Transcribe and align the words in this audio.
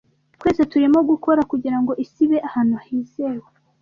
Twese 0.39 0.61
turimo 0.71 0.99
gukora 1.09 1.41
kugirango 1.51 1.91
isi 2.03 2.19
ibe 2.25 2.37
ahantu 2.47 2.75
hizewe. 2.85 3.47